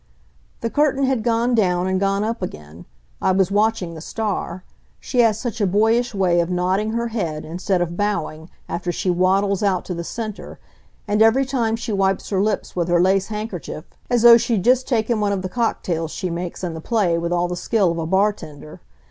[0.61, 2.85] The curtain had gone down and gone up again.
[3.21, 4.63] I was watching the star.
[4.99, 9.11] She has such a boyish way of nodding her head, instead of bowing, after she
[9.11, 10.57] waddles out to the center;
[11.07, 14.87] and every time she wipes her lips with her lace handkerchief, as though she'd just
[14.87, 17.99] taken one of the cocktails she makes in the play with all the skill of
[17.99, 18.81] a bartender.